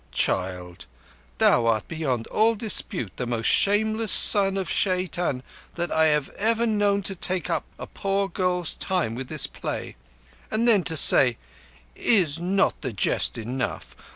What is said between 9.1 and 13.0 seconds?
with this play, and then to say: 'Is not the